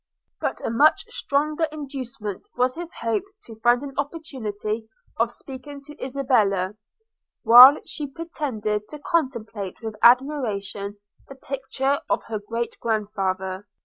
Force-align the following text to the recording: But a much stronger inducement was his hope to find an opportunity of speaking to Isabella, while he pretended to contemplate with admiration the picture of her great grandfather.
But 0.39 0.65
a 0.65 0.71
much 0.71 1.03
stronger 1.09 1.67
inducement 1.71 2.47
was 2.57 2.73
his 2.73 2.91
hope 3.01 3.21
to 3.45 3.59
find 3.59 3.83
an 3.83 3.93
opportunity 3.99 4.89
of 5.17 5.31
speaking 5.31 5.79
to 5.83 6.03
Isabella, 6.03 6.73
while 7.43 7.77
he 7.83 8.07
pretended 8.07 8.87
to 8.89 8.97
contemplate 8.97 9.79
with 9.83 9.93
admiration 10.01 10.97
the 11.27 11.35
picture 11.35 11.99
of 12.09 12.23
her 12.23 12.39
great 12.39 12.79
grandfather. 12.79 13.67